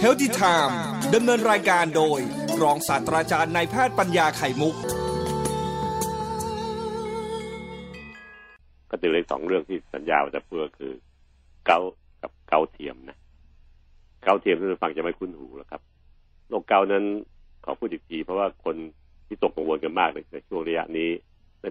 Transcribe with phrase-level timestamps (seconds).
[0.00, 0.78] Healthy Time
[1.14, 2.20] ดำเนินรายการโดย
[2.62, 4.74] รองศาสตราจารย์นายแพทย์ปัญญาไข่มุก
[8.90, 10.92] ก็จะเลยสองเรื่องที่สัญญาว่าจะพูดคือ
[11.66, 11.78] เกาต์
[12.22, 13.18] กับเกาต์เทียมนะ
[14.24, 15.82] เกาต์เทียมท่านฟังจะไม่คุ้นหูแล้วครับ
[16.48, 17.04] โรคเกาต์นั้น
[17.64, 18.76] ขอพูดอีกทีเพราะว่าคน
[19.26, 21.08] ที่วิตกกังวลกันมากในช่วงระยะนี้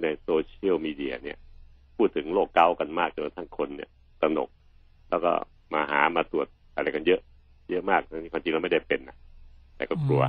[0.04, 1.38] ในโซเชียลมีเดียเนี่ย
[1.98, 3.90] พูดถึงโรคเกาต์กันมากจนกระทั่งคนเนี่ย
[4.22, 4.50] ตระหนก
[5.10, 5.32] แล้วก็
[5.74, 7.22] มาหามาตรวจอะไรกันเยอะ
[7.70, 9.18] เยอะมากนี่ความจริงเราไม่ได้เป็นนะ
[9.76, 10.24] แต่ก็กลัว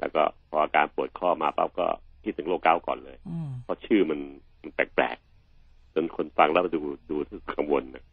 [0.00, 1.86] แล้วก็พออาการปวดข้อมาปั๊บก็
[2.24, 3.16] คิดถึงโรคเกาก่อนเลย
[3.64, 4.20] เพราะชื่อมัน
[4.62, 7.16] มันแปลกๆจนคนฟังแล้วดูดู
[7.54, 8.04] กังวลนะ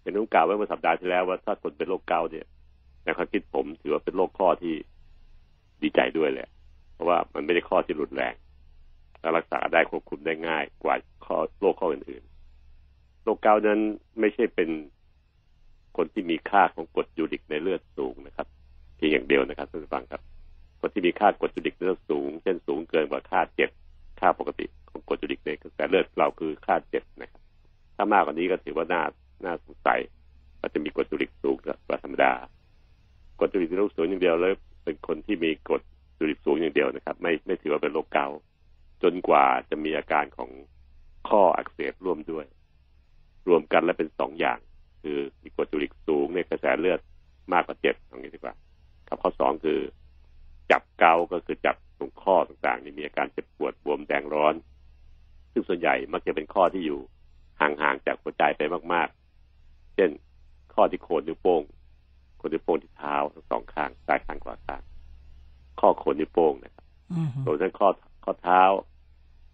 [0.00, 2.46] เห็นนุ่งกล่าวไว้เมื่อสัปดาห์ที่แล้วว่าถ้าคนเป็นโรคเกาเนี่ย
[3.04, 4.74] ในความคิดผมถือว่าเป็นโรคข้อที่
[5.82, 6.48] ดีใจด้วยแหละ
[6.92, 8.34] เพราะว่ามันไม่ได้ข้อที่รุนแรง
[9.20, 10.94] และรักษาได้ควบคุมได้ง่ายกว่า
[11.26, 13.80] ข้อโรคข้ออื่นๆโรคเกานั้น
[14.20, 14.68] ไม่ใช่เป็น
[15.96, 18.46] คนที่มีค่าของกรดยูริกในเลือดสูงนะครับ
[18.96, 20.22] เพียงอย่างเดียวนะครับท่านผู้ฟังครับ
[20.80, 23.70] คนที่มีค่ากรดยูริกในเลือดสูง เช่นสูงเกินกว่าค่าเจ็ด
[24.20, 27.40] ค่าปกติของกรดยูริกในกระแสเลือดเราคือค่าเจ็ดนะครับ
[27.96, 29.02] ถ้ามากกว่านี้ก็ถือว่าน่า
[29.44, 30.00] น่าสงสัย
[30.60, 32.32] ว่าจะมีกรดยูริกสูงกว่าธรรมดา
[33.38, 34.52] กรดยูริกในโรคสูงอย่างเดียวแล้ว
[34.84, 35.82] เป็นคนที่มีกรด
[36.18, 38.28] ยูริกสูงอย่างเดียวนะครับ ไม่ไม่ถือว่าเป็นโรคเกา
[39.02, 40.50] จนกว่าจะมีอาการของ
[41.28, 42.46] ข้ออักเสบร่วมด้วย
[43.48, 44.58] รวมกันแล้วเป็นสองอย่าง
[45.02, 47.00] คือมีกรดยูริกสูงในกระแสเลือด
[47.52, 48.54] มากกว่าเจ็ดตรงนี้ดีกว่า
[49.08, 49.78] ครับข้อสองคือ
[50.70, 54.54] จับเกาก็คือจับตรงข้อต่างๆนี่มีอาการเจ็บปวดบวมแดงร้อน
[55.52, 57.00] ซึ่งส่วนใหญ่มักจะเป็นข้อที่อยู่
[57.60, 60.10] ห่างๆจากหัวใจไปมากๆ เช่น
[60.74, 61.62] ข้อที่โคนนิ้วโป้ง
[62.36, 64.82] โคนนิ้วโป้งที่เท้าทั้งสองข้างซ้ายข้างขวาข้าง
[65.80, 66.86] ข้อโคนนิ้วโป้งนะครับ
[67.44, 67.88] ส่วนทั้งข้อ
[68.24, 68.62] ข้อเท้า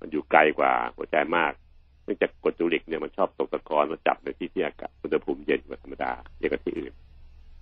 [0.00, 6.92] มันอยู่ไกลกว่าหัวใจมากเนื่องจากกรดจูริกเนี่ยมันชอบตกตะกอนมาจับในที่ที่อากาศอุณหภูมิเย็นกว่าธรรมดาเยอะกว่าที่อื่น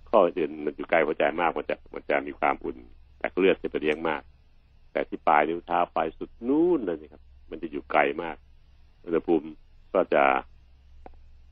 [0.09, 2.77] ข้ออื่นมันอยู่ไกลหัวใจมากมันจะมันจะมีความอุ่น
[3.19, 4.21] แต่เลือดจะไปเลี้ยงมาก
[4.91, 8.37] แต่ที่ปลายนิ้วเท้าปลายสุดนู่นเลยนะครับ มันจะอยู่ไกลมาก
[9.05, 9.47] อุณหภูมิ
[9.93, 10.23] ก็จะ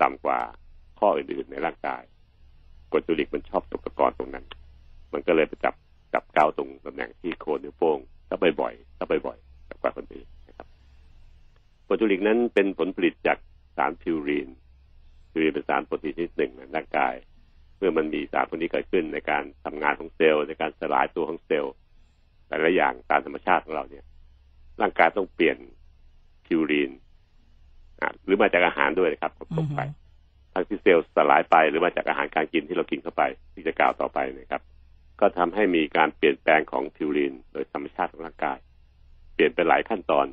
[0.02, 0.40] ต่ำกว่า
[1.00, 2.04] ข้ออื่นๆในร่างกาย
[2.92, 4.46] กรดยูริกมันชอบตกตะกอนตรงนั้น
[5.14, 5.76] มันก็เลยไปจับ
[6.14, 10.28] จับเกาต์ตรงตำแหน่งที่โคนนิ้วโป้งถ้าบ่อยๆถ้าบ่อยๆกว่าคนอื่น
[11.88, 13.38] นะครับกรดจูริกนั้นเป็นผลผลิตจาก
[13.78, 14.50] สารพิวรีน
[15.32, 17.14] พิวรีนเป็นสารโปรตีนชนิดหนึ่งในร่างกาย
[17.78, 21.74] เมื่อมันมีสารพวกนี้เกิดขึ้นในการทำงานของเซลล์ในการสลายตัวของเซลล์
[22.48, 24.04] แต่ละอย่างตามธรรมชาติของเราเนี่ย
[24.82, 25.58] ร่างกายต้องเปลี่ยน
[26.46, 26.92] พิวรีน
[28.26, 29.82] หรือมาจากอาหารด้วยนะครับตกไป
[30.54, 34.62] ทั้งที่เซลล์สลายไปหรือมาจากอาหารการกินที่เรากินเข้าไป ที่จะกล่าวต่อไปนะครับ
[35.20, 38.58] ก็ทำให้มีการเปลี่ยนแปลงของพิวรีนโดยธรรมชาติของร่างกาย
[39.34, 40.26] เปลี่ยนไปหลายขั้นตอน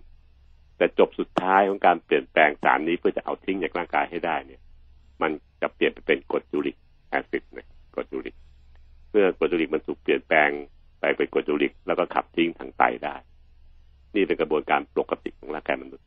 [0.82, 4.60] แต่จบสุดท้ายของการเปลี่ยนแปลงสารนี้เพื่อจะเอาทิ้งจากร่างกายให้ได้เนี่ย
[5.22, 6.76] มันจะเปลี่ยนไปเป็นกรด uric
[7.10, 8.36] acid นะกรดยูริก
[9.10, 10.50] เมื่อกรดยูริกมันถูกเปลี่ยนแปลง
[11.00, 13.16] ไปเป็นกรดยูริก แล้วก็ขับทิ้งทางไตได้
[14.14, 16.06] นี่เป็นกระบวนการปกติของร่างกายมนุษย์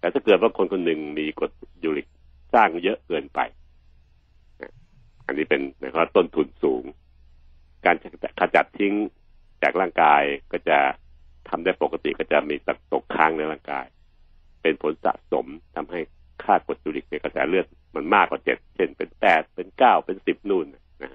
[0.00, 1.52] แต่ถ้าเกิดว่าคนคนหนึ่งมีกรด
[1.84, 2.06] ยูริก
[2.54, 3.40] สร้างเยอะเกินไป
[5.26, 6.84] อันนี้เป็นนะครับต้นทุนสูง
[7.86, 7.96] การ
[8.40, 8.94] ขจัดทิ้ง
[9.62, 10.22] จากร่างกาย
[10.52, 10.78] ก็จะ
[11.48, 13.86] ทำได้ปกติก็จะมีตกตกค้างในร่างกาย
[14.64, 16.00] เป็นผลสะสมทำให้
[16.44, 21.12] ค่ากรดยูริกในกระแสเลือดมันมากกว่าเจ็ดเช่นเป็นแปดเป็นเก้าเป็นสิบนู่นนะ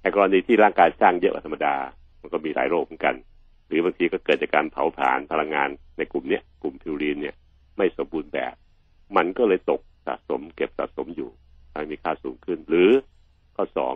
[0.00, 1.74] ในกรณีที่ร่างกายสร้างเยอะกว่าธรรมดา
[2.20, 3.14] มันก็มีหลายโรคเหมือนกัน
[3.66, 5.68] หรือบางทีก็เกิดจากการเผาผลาญพลังงาน
[5.98, 7.34] ในกลุ่มเนี้ยกลุ่มพิวรีนเนี่ย
[7.76, 8.54] ไม่สมบูรณ์แบบ
[9.16, 11.30] มันก็เลยตกสะสม เก็บสะสมอยู่
[11.70, 12.90] ทำให้มีค่าสูงขึ้น หรือ
[13.56, 13.94] ข้อสอง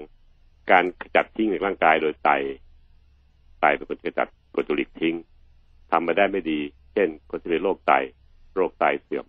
[0.70, 2.30] การขจัดทิ้งในร่างกายโดยไต
[3.60, 5.14] ไตเป็นคนขจัดกรดยูริกทิ้ง
[5.90, 6.60] ทำมาได้ไม่ดี
[6.92, 7.92] เช่นคนที่เป็นโรคไต
[8.54, 9.26] โรคไตเสื่อม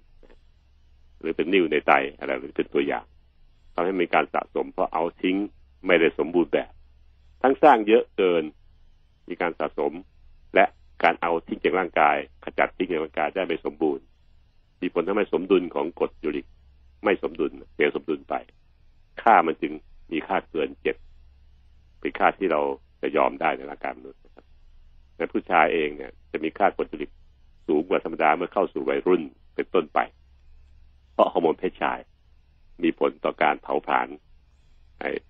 [1.19, 3.05] หรือเป็นนิ่วในไตอะไรหรือเป็นตัวอย่าง
[3.73, 5.37] ทำให้มีการสะสมเพราะเอาทิ้ง
[5.85, 6.71] ไม่ได้สมบูรณ์แบบ
[7.41, 8.43] ทั้งสร้างเยอะเกิน
[9.29, 9.93] มีการสะสม
[10.55, 10.65] และ
[11.03, 14.03] การเอาทิ้งจากร่างกาย ขจัดทิ้งจากร่างกายได้ไม่สมบูรณ์
[14.81, 16.47] มีผลทำให้สมดุลของกรดยูริก
[17.03, 18.35] ไม่สมดุลเสียสมดุลไป
[19.21, 19.73] ค่ามันจึง
[20.11, 20.95] มีค่าเกินเจ็ด
[21.99, 22.61] เป็นค่าที่เรา
[23.01, 24.45] จะยอมได้ในร่างกายมนุษย์นะครับ
[25.17, 27.11] ในผู้ชายเองเนี่ยจะมีค่ากรดยูริก
[27.67, 29.21] สูงกว่าธรรมดาเมื่อเข้าสู่วัยรุ่น
[29.55, 29.99] เป็นต้นไป
[31.13, 31.99] เพราะฮอร์โมนเพศชาย
[32.83, 34.07] มีผลต่อการเผาผลาญ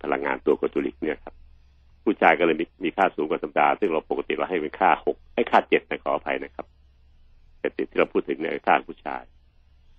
[0.02, 1.34] พลังงานตัวกรดยูริกเนี่ยครับ
[2.04, 6.66] ผู้ชายก็เลยมีมีค่าสูงกว่าธรรมดา ซึ่งเราปกติเราให้เป็นค่าหกให้ค่าเจ็ดนะขออภัยนะครับ
[7.58, 9.22] แต่ที่เราพูดถึงในค่าผู้ชาย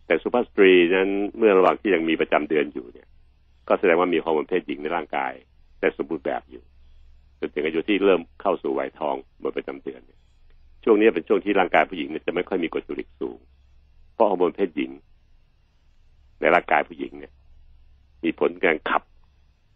[0.06, 3.08] แต่สุภาพสตรีนั้นเมื่อระหว่างที่ยังมีประจำเดือนอยู่เนี่ย
[3.68, 5.34] ก็แสดงว่ามีฮอร์โมนเพศหญิงในร่างกาย
[5.80, 6.64] แต่สมบูรณ์แบบอยู่
[7.40, 10.12] จนถึงอายุที่เริ่มเข้าสู่วัยทองหมดประจำเดือนน
[10.86, 13.40] ช่วงนี้เป็นช่วงที่ร่างกายผู้หญิงเนี่ยจะไม่ค่อยมีกรดยูริกสูง
[14.14, 14.92] เพราะฮอร์โมนเพศหญิง
[16.40, 17.34] ในร่างกายผู้หญิงเนี่ย
[18.24, 19.04] มีผลการขับ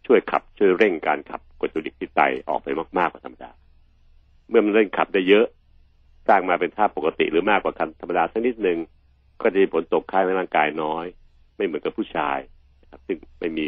[0.06, 2.68] ช่วยขับ ช่วยเร่งการขับกรดยูริกที่ไตออกไป
[2.98, 3.52] มากๆกว่าธรรมดา
[4.50, 5.46] เมื่อมันเร่งขับได้เยอะ
[6.28, 8.78] สร้างมาเป็นท่าปกติหรือมากกว่าคันธรรมดาสักนิดหนึ่ง
[9.42, 11.06] ก็จะมีผลตกค้างในร่างกายน้อย
[11.56, 12.40] ไม่เหมือนกับผู้ชาย
[12.92, 13.68] ครับซึ่งไม่มี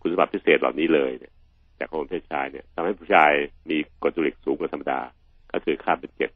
[0.00, 1.32] คุณสมบัติพิเศษเหล่านี้เลยเนี่ย
[1.78, 3.30] จากฮอร์โมนเพศชายเนี่ยทำให้ผู้ชาย
[3.70, 5.00] มีกรดยูริกสูงกว่าธรรมดา
[5.56, 6.30] ก็คือค่าเป็นเจ็ด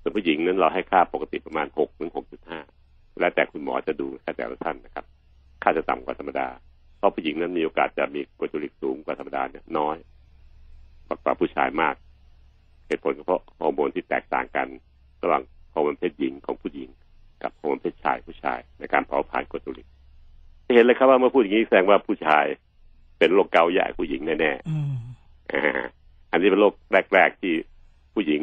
[0.00, 2.60] ส่วนผู้หญิงนั้นเราให้ค่าปกติประมาณหกถึงหกจุดห้า
[3.20, 5.04] แล้วแต่คุณหมอจะดูแค่แต่ละท่านนะครับ
[5.62, 6.48] ค่าจะต่ำกว่าธรรมดา
[6.98, 9.96] เพราะผู้หญิงนั้นมีโอกาสจะมีกรดยูริกสูงกว่าธรรมดาเนี่ยน้อย
[11.24, 11.94] กว่าผู้ชายมาก
[12.86, 14.68] เหตุผลเพราะฮอร์โมนที่แตกต่างกัน
[15.22, 15.42] ระหว่าง
[15.74, 16.88] ฮอร์โมนเพศหญิงของผู้หญิง
[17.42, 19.88] กับฮอร์โมนเพศชายผู้ชาย ในการเผาผลาญกรดยูริก
[20.74, 22.44] เห็นเลยครับว่าเมื่อพูดอย่างนี้แสดงว่าผู้ชาย
[23.18, 26.74] เป็นโรคเกาต์ใหญ่ผู้หญิงแน่ๆอันนี้เป็นโรค
[27.14, 27.54] แรก ๆ ที่
[28.14, 28.42] ผู้หญิง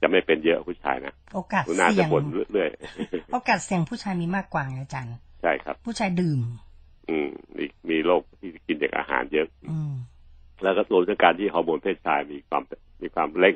[0.00, 2.08] จะไม่เป็นเยอะผู้ชายนะโอกาสเสี่ยง
[2.52, 6.40] เรื่อยๆโอกาสเสี่ยงผู้ชายมีมากกว่าอาจารย์ใช่ครับ ผู้ชายดื่ม
[7.08, 9.46] อืมมีมีโรคที่กินจากอาหารเยอะ
[10.62, 12.62] แล้วก็รวมถึงการที่ฮอร์โมนเพศชายมีความ
[13.02, 13.54] มีความเร่ง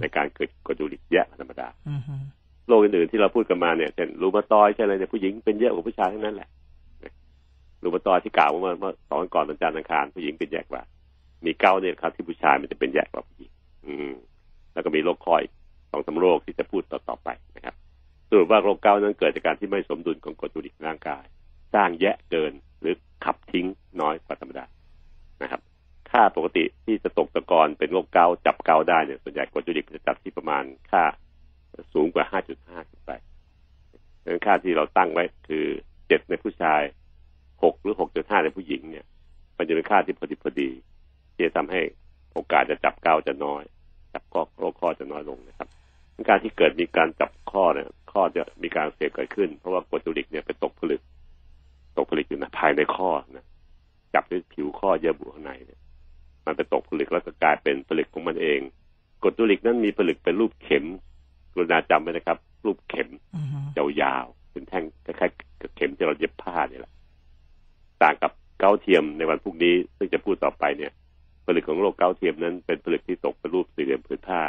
[0.00, 1.68] ในการเกิดกรดยูริกแย่ธรรมดา
[2.68, 6.48] โรคอื่นๆที่เราพูดกันมาเนี่ยเช่นรูมาตอยใช่อะไรเนี่ยผู้หญิงเป็นเยอะกว่าผู้ชายทั้งนั้นแหละ
[7.82, 10.82] รูมาตอยที่กล่าวเมื่อเมื่อสองวันก่อนวันจันทร์อังคารผู้หญิงเป็นแย่กว่า
[11.44, 13.50] มีเก้าเนี่ยครับที่ผู้ชายมันจะเป็นแย่กว่าผู้หญิง
[13.86, 14.12] อืม
[14.74, 15.42] แล้วก็มีโรคคอย
[15.90, 17.74] สองสาโรคที่จะพูดต่อๆไปนะครับ
[18.28, 21.24] สรุปว่าโรคเกาต์นั้นเกิดจากการที่ไม่สมดุลของกรดยูริกในร่างกาย
[21.74, 22.94] สร้างแยะเกินหรือ
[23.24, 23.66] ขับทิ้ง
[24.00, 24.64] น้อยกว่าธรรมดา
[25.42, 25.60] นะครับ
[26.10, 31.02] ค่าปกติที่จะตกตะกอนเป็นโรคเกาต์จับเกาต์ได้เนี่ยส่วนใหญ่กรดยูริกจะจับที่ประมาณค่า
[31.94, 33.12] สูงกว่า 5.5ขึ้นไป
[34.22, 35.64] ดังนั้นค่าที่เราตั้งไว้คือ
[36.08, 36.82] เจ็ดในผู้ชาย
[37.62, 39.06] หกหรือหกจุดห้าในผู้หญิงเนี่ย
[39.58, 40.70] มันจะเป็นค่าที่พอดีพอดี
[41.34, 41.80] ที่จะทำให้
[42.32, 43.62] โอกาสจะจับเกาจะน้อย
[44.14, 45.68] จับข้อโรคข้อจะน้อยลงนะครับ
[46.28, 51.00] การที่เกิดมีการจับข้อเนี่ยข้อจะมีการเสียเกิดขึ้น เพราะว่ากรดยูริกเนี่ยไปตกผลึก
[51.96, 53.46] ตกผลึกอยู่ในภายในข้อนะ
[54.14, 55.80] จับด้วยผิวข้อเยื่อบุข้างในเนี่ย
[56.46, 58.60] มันไปตกผลึกแล้วก็กลายเป็นผลึกของมันเอง
[59.22, 60.84] กรดยูริกนั้นมีผลึกเป็นรูปเข็ม
[61.52, 63.08] กรุณาจำไว้นะครับ รูปเข็ม
[63.76, 66.92] ยาวๆเป็นแท่งคล้ายๆกับเข็มที่เราเย็บผ้าเนี่ยแหละ
[68.02, 70.92] ต่างกับเกาเทียมในวันพรุ่งนี้ ซึ่งจะพูดต่อไปเนี่ย
[71.46, 74.40] ผลึกของโรคเก้าเทียมนั้นเป็นผลึกที่ตกเป็นรูปสี่เหลี่ยมผืนผ้า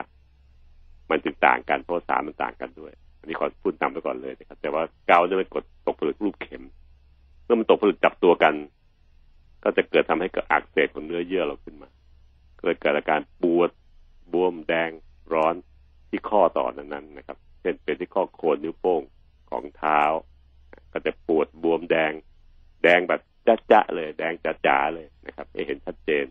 [1.09, 6.63] มันจึงต่างกันเพราะสารมันต่างกันด้วย อันนี้ขอพูดนำไปก่อนเลยนะครับ แต่ว่าเก้าเนี่ยมันกดตกผลึกรูปเข็ม
[7.43, 8.53] เมื่อมันตกผลึกจับตัวกัน
[9.63, 11.89] ก็จะเกิดทำให้เกิดอักเสบของเนื้อเยื่อเราขึ้นมา
[12.59, 13.69] เกิดเกิดอาการปวด
[14.33, 14.89] บวมแดง
[15.33, 15.55] ร้อน
[16.09, 19.01] ที่ข้อต่อนั้นนะครับ เช่นเป็นที่ข้อโคนนิ้วโป้ง
[19.49, 20.01] ของเท้า
[20.91, 22.11] ก็จะปวดบวมแดง
[22.83, 23.21] แดงแบบ
[23.71, 24.33] จ้าๆเลย แดง
[24.65, 26.25] จ๋าๆเลยนะครับให้เห็นชัดเจน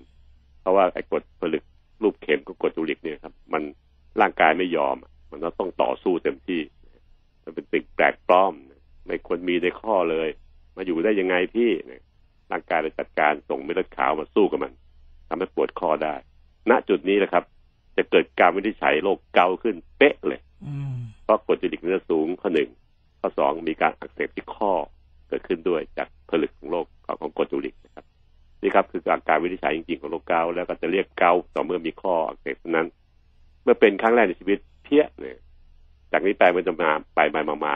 [0.65, 1.65] เพราะว่าไอ้กดผลึก
[2.03, 3.63] รูปเข็มก็กดจูริกเนี่ยครับ มัน
[4.21, 4.97] ร่างกายไม่ยอม
[5.31, 6.61] มันต้องต่อสู้เต็มที่
[7.45, 8.53] มันเป็นสิ่งแปลกปลอม
[9.07, 10.29] ไม่ควรมีในข้อเลย
[10.77, 11.71] มาอยู่ได้ยังไงพี่
[12.53, 14.73] ร่างกายเลยจัดการส่งเม็ดเลือดขาวมาสู้กับมัน
[15.29, 16.15] ทำให้ปวดข้อได้
[16.71, 17.45] ณจุดนี้แหละครับ
[17.97, 20.41] จะเกิดการวินิจฉัยโรคเกาขึ้นเป๊ะเลย
[21.25, 22.71] เพราะกดจูริกเนื้อสูงข้อหนึ่ง
[23.21, 24.73] ข้อสองมีการอักเสบที่ข้อ
[25.29, 26.87] เกิดขึ้นด้วยจากผลึกของโรค
[27.21, 28.05] ของกรดจูริกนะครับ
[28.65, 32.87] นี่ครับคือกาการวินิจฉัยจริงๆของโรคเกาแล้วก็จะเรียกเกาต่อเมื่อมีข้ออักเสบนั้น
[33.63, 35.39] เมื่อเป็นครั้งแรกในชีวิตเพี้ยเนี่ย
[36.13, 37.75] จากนี้ไปมันจะมาไปมามามา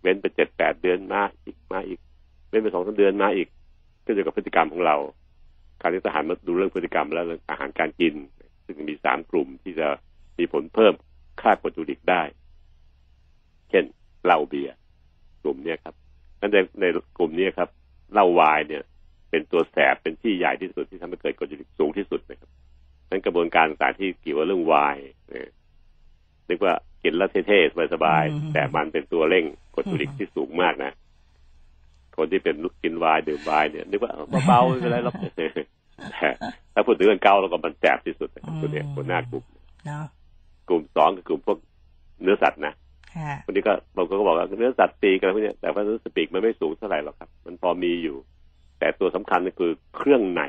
[0.00, 1.98] เว้นไปเจ็ดแปดเดือนมาอีกมาอีก
[2.48, 3.48] เว้นไปสองสาเดือนมาอีก
[4.04, 4.96] ก็อยู่กับพฤติกรรมของเรา
[5.80, 8.14] การที่ทหารมาดูเรื่องพฤติกรรมแล้วองอาหารการกิน
[8.64, 9.88] ซึ่งมีสามกลุ่มที่จะ
[10.38, 10.92] มีผลเพิ่ม
[11.40, 12.22] ค่ากรดจูริกได้
[13.70, 13.84] เช่น
[14.24, 14.74] เหล้าเบียร์
[15.42, 15.94] กลุ่มนี้ครับ
[16.40, 16.84] นั้นในใน
[17.18, 17.68] กลุ่มนี้ครับ
[18.12, 18.82] เหล้าวายเนี่ย
[19.30, 22.50] เป็นตัวแสบเป็นที่ใหญ่ที่สุดที่ทำให้เกิดกรดยูริกสูงที่สุดนะครับ
[23.10, 24.96] นั้นกระบวนการต่างที่เกี่ยวกับเรื่องวาย
[25.30, 25.48] เนี่ย
[26.48, 29.44] นึกว่ากินแล้วเท่ๆสบายๆแต่มันเป็นตัวเร่ง
[29.74, 30.92] กรดยูริกที่สูงมากนะ
[32.16, 34.12] คนที่เป็นกินวายดื่มวายเนี่ยนึกว่า
[34.46, 35.46] เบาๆไม่เป็นไรหรอกแต่
[36.74, 39.44] ถ้าพูดถึงเรื่องเกาเราก็มันแสบที่สุดนะครับตัวเนี้ยคนหน้ากลุ่ม
[40.68, 41.58] กลุ่มสองคือกลุ่มพวก
[42.22, 42.74] เนื้อสัตว์นะ
[43.46, 48.16] วันนี้ก็บางคนก็บอกว่าเนื้อสัตว์ปีกอะไรพวกนี้แต่ว่าเนื้อสปีกมันไม่สูงเท่าไหร่หรอกครับ มันพอมีอยู่
[48.78, 50.42] แต่ตัวสำคัญก็คือเครื่องใน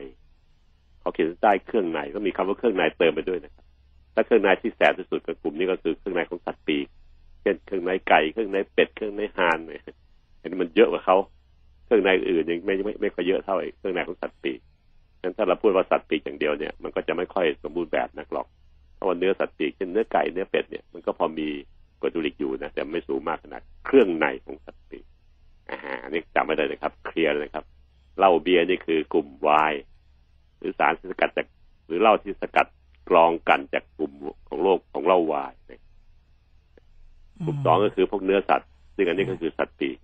[0.99, 3.65] เขาเขียนใต้เครื่องในก็มีคำว่าเครื่องในเติมไปด้วยนะครับ
[4.13, 6.87] ถ้าเครื่องในที่แสบที่สุดกับกลุ่มนี้ก็คือเครื่องในของสัตว์ปีก
[7.41, 9.81] เช่นเครื่องในไก่เครื่องในเป็ดเครื่องในห่านเนี่ย
[10.39, 11.17] เห็นมันเยอะกว่าเขา
[11.85, 14.59] เครื่องในอื่นยังไม่ไม่ไม่ค่อยเยอะเท่าไอ้เครื่องในของสัตว์ปีก
[15.21, 18.47] งั้นถ้าเราพูดว่าสัตว์ปีกอย่างเดียวเนี่ยมันก็จะไม่ค่อยสมบูรณ์แบบนักหรอก
[18.95, 21.47] เพราะว่าเนื้อสัตว์ปีกเช่นเนื้อไก่เนื้อเป็ดเนี่ยมันก็พอมี
[22.01, 25.05] กรดูริกอยู่นะแต่ไม่สูงมากขนาดเครื่องในของสัตว์ปีก
[25.69, 27.65] อ่าอันนี้จำไม่ได้เลยครับเคลียร์เลยครับ
[28.19, 29.73] เหล้าเบียร์นี่คือกลุ่มวาย
[30.57, 31.47] หรือสารสกัดจาก
[31.87, 32.67] หรือเหล้าที่สกัด
[33.09, 34.11] กรองกันจากกลุ่ม
[34.49, 35.53] ของโลกของเหล้าวาย
[37.45, 39.97] กลุ่มสองก็คือพวกเนื้อสัตว์ซึ่งอันนี้ก็คือสัตว์ปีก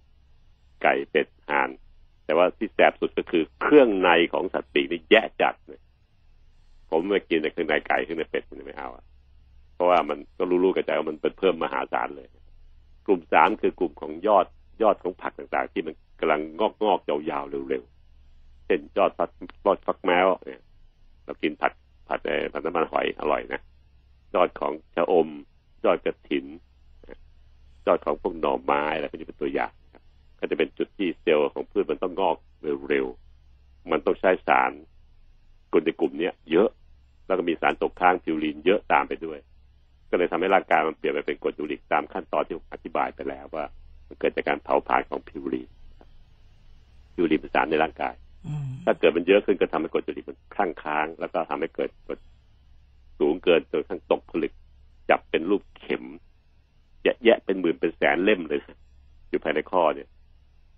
[0.81, 1.69] ไก่เป็ดห่าน
[2.25, 5.81] แต่ว่าที่แสบสุดก็คือเครื่องในของสัตว์ปีกนี่แย่จัดเลย
[6.89, 8.89] ผมไม่กินแต่เครื่องในไก่เครื่องในเป็ดนี่ไม่เอา
[9.73, 12.27] เพราะว่ามันก็รู้ๆกันใจว่ามันเป็นเพิ่มมหาศาลเลย
[13.05, 14.45] กลุ่มสามคือกลุ่มของยอด
[14.81, 17.94] ยอดของผักต่างๆ ที่มันกำลังงอกงอกๆยาวๆเร็วๆ
[18.65, 19.29] เช่นยอดฟัก
[19.65, 20.61] ยอดฟักแมวเนี่ย
[21.25, 21.73] เรากินผัด
[22.07, 23.61] ผัดเอผัดน้ำมันหอยอร่อยนะ
[24.35, 25.27] ยอดของชะอม
[25.85, 26.45] ยอดกระถิน
[27.85, 30.03] ยอดของพวกหน่อไม้อะไรก็จะเป็นตัวอย่างครับ
[30.39, 32.37] ก็จะเป็นจุดที่เซลล์ของพืชมันต้องงอก
[32.89, 34.71] เร็วๆมันต้องใช้สาร
[35.71, 36.69] กลุ่มในกลุ่มเนี้ยเยอะ
[37.25, 39.39] แล้วก็มีสารตกค้างพิวรีนเยอะตามไปด้วย
[40.09, 43.65] ก็เลยทำให้ร่างกายมันเปลี่ยนไปเป็นกรดยูริกตามขั้นตอนที่ผมอธิบายไปแล้วว่า
[44.07, 45.69] มันเกิดจากการเผาผลาญของพิวรีน
[47.13, 48.15] พิวรีนเป็นสารในร่างกาย
[48.85, 52.19] ถ้าเกิดมันเยอะขึ้นก็ทำให้กรดยูริกมันคั่งค้าง แล้วก็ทำให้เกิดกรด
[53.19, 54.53] สูงเกินจนกระทั่งตกผลึก
[55.09, 56.03] จับเป็นรูปเข็ม
[57.03, 58.59] เยอะแยะเป็นหมื่นเป็นแสนเล่มเลย
[59.29, 60.07] อยู่ภายในข้อเนี่ย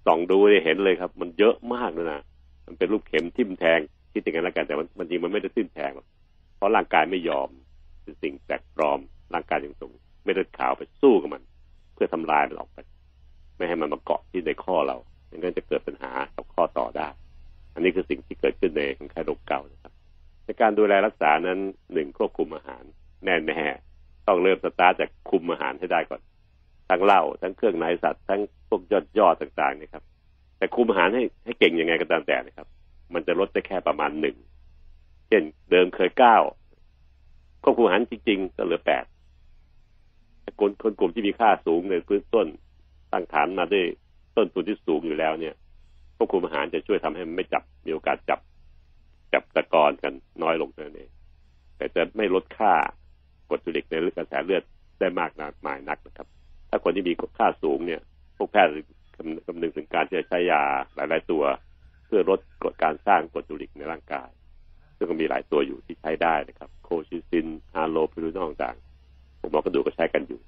[0.06, 2.22] ส่องดูเนี่ยเห็นเลยครับ มันเยอะมากเลยนะ
[2.66, 3.80] มันเป็นรูปเข็มทิ่มแทง
[4.14, 6.08] คิดอย่างนั้นแล้วกันแต่มันจริงมันไม่ได้ทิ่มแทงหรอก
[6.58, 7.50] เพราะร่างกายไม่ยอม
[8.04, 9.00] เป็นสิ่งแปลกปลอม
[9.34, 9.92] ร่างกายยังส่ง
[10.24, 11.44] ไม่เลือดขาวไปสู้กับมัน
[11.94, 12.78] เพื่อทำลายมันออกไป
[13.58, 14.98] ไม่ให้มันมาเกาะที่ในข้อเรา
[15.28, 17.08] อย่างนั้นจะเกิดปัญหากับข้อต่อได้
[17.78, 19.94] อันนี้คือสิ่งที่เกิดขึ้นในคนไข้โรคเกาต์นะครับ
[20.46, 21.60] ในการดูแลรักษานั้น
[21.94, 22.84] หนึ่งควบคุมอาหาร
[23.24, 23.62] แน่แน่
[24.28, 26.22] ต้องเริ่มสตาร์ทจากคุมอาหารให้ได้ก่อน
[26.90, 30.04] ทั้งเหล้าทั้งเครื่องในสัตว์ทั้งพวกยอดยอดต่างๆนี่ยครับ
[30.58, 32.68] แต่คุมอาหารให้ให้เก่งยังไงก็ตามแต่นะครับ
[33.14, 34.38] มันจะลดได้แค่ประมาณหนึ่ง
[35.28, 36.38] เช่นเดิมเคยเก้า
[37.64, 39.06] ควบคุมอาหารจริง ๆ ก็เหลือแปด
[40.60, 42.48] คนคนกลุ่มที่มีค่าสูงในพื้นต้น
[43.12, 43.86] ตั้งฐานมาด้วย
[44.38, 45.56] ต้นทุนที่สูงอยู่แล้วเนี่ย
[46.18, 48.40] ควบคุมอาหารจะช่วยทำให้มันไม่จับมีโอกาสจับ
[49.34, 51.10] จับตะกอนกันน้อยลงนั้นเอง
[51.78, 52.74] แต่จะไม่ลดค่า
[53.50, 54.64] กรดยูริกในกระแสเลือด
[55.00, 56.28] ได้มากนักมายนักนะครับ
[56.70, 58.02] ถ้าคนที่มีค่าสูงเนี่ย
[58.38, 58.72] พวกแพทย์
[59.16, 60.62] คำคำนึงถึงการที่จะใช้ยา
[60.96, 61.44] หลาย ๆ ตัว
[62.06, 64.30] เพื่อลดกดการสร้างกรดยูริกในร่างกาย
[64.98, 70.40] ซึ่งก็มีหลายตัวอยู่ที่ใช้ได้นะครับ โคชิซินฮาโลพิรูนอลต่างๆผมหมอกระดูกก็ใช้กันอยู่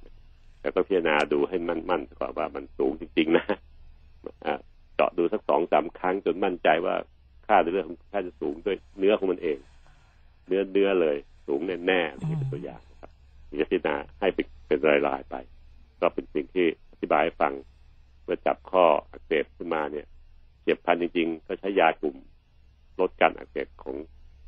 [0.61, 3.45] แต่ต้องพิจารณาดูให้มั่นๆก่อนว่ามันสูงจริง ๆ นะ
[4.45, 4.59] อ่า
[4.99, 6.95] เจาะดูสักสองสามครั้งจนมั่นใจว่า
[7.47, 9.57] ค่าเรื่องของค่าจะสูงด้วยเนื้อของมันเอง
[10.47, 13.11] เนื้อเนื้อเลย สูงแน่ๆนี่เป็นตัวอย่างนะครับ
[13.47, 14.27] ถึงจะพิจารณาให้
[14.67, 14.77] เป็น
[15.07, 15.35] รายๆไป
[16.01, 17.53] ก็เป็นสิ่งที่อธิบายให้ฟัง
[18.23, 20.05] เมื่อจับข้ออักเสบขึ้นมาเนี่ย
[20.63, 22.15] เจ็บพันจริง ๆ ก็ใช้ยากลุ่ม
[22.99, 23.95] ลดการอักเสบของ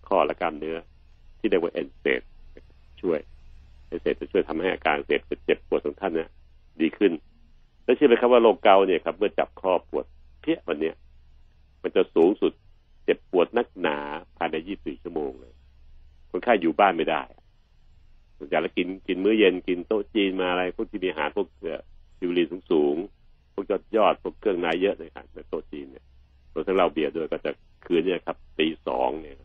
[0.07, 0.77] ข้อและกล้ามเนื้อ
[1.39, 2.21] ที่เรียกว่าเอนเซต
[3.01, 3.19] ช่วย
[3.87, 6.29] เอนเซตจะช่วยทำให้อาการเสบเจ็บปวดของท่านเนี่ย
[6.81, 7.11] ดีขึ้น
[7.83, 10.05] แล้วเชื่อไหมครับว่าโรคเกาต์เนี่ยครับ เมื่อจับข้อปวด
[10.41, 10.95] เพี้ยวันเนี้ย
[11.83, 12.51] มันจะสูงสุด
[13.03, 13.97] เจ็บปวดนักหนา
[14.37, 15.53] ภายใน24ชั่วโมงเลย
[16.31, 17.23] คนไข้อยู่บ้านไม่ได้
[18.37, 21.81] ส่วนใหญ่แล้วกินกินมื้อเย็นกินโต๊ะจีนมาอะไรพวกที่มีอาหารพวกเอ่อ
[22.17, 26.05] ฟิวรีนสูงๆพวกยอดยอดพวกเครื่องในเยอะเลยครับในโต๊ะจีนเนี่ย
[26.53, 27.51] รวมทั้งเหล้าเบียร์ด้วยก็จะ
[27.85, 29.35] คืนเนี่ยครับตีสองเนี่ย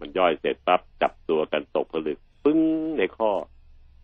[0.00, 2.60] มันย่อยเสร็จปั๊บจับตัวกันตกผลึกปึ้ง
[2.98, 3.30] ในข้อ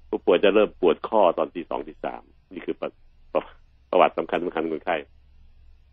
[0.08, 2.90] ผู้ป่วยจะเริ่มปวดข้อตอนที่สองที่สามนี่คือประ
[3.32, 3.42] ประ
[3.90, 4.96] ประวัติสำคัญสำคัญคนไข้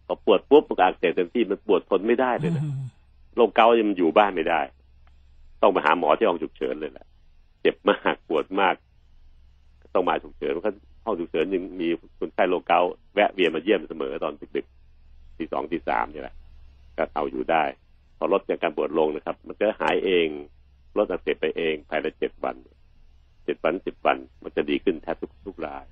[0.08, 2.64] พอปวดปุ๊บมันก็อักเสบเต็มที่มันปวดทนไม่ได้เลยนะ
[3.36, 4.62] โรคเกาต์เนี่ยมันอยู่บ้านไม่ได้
[5.62, 7.06] ต้องไปหาหมอที่ห้องฉุกเฉินเลยแหละ
[7.62, 8.76] เจ็บมากปวดมาก
[9.94, 10.66] ต้องมาฉุกเฉินเพราะ
[11.06, 11.88] ห้องฉุกเฉินยังมี
[12.20, 16.36] คนไข้โรคเกาต์แวะเวียนมาเยี่ยมเสมอตอนดึกๆที่สองที่สามนี่แหละ
[16.98, 17.64] ก็เอาอยู่ได้
[18.18, 20.28] พอลดจากการปวดลงนะครับ มันก็หายเอง
[20.98, 22.56] ลดอักเสบไปเองภายในเจ็ดวัน
[23.46, 25.86] เจ็ดวันสิบวัน มันจะดีขึ้นแทบทุกทุกราย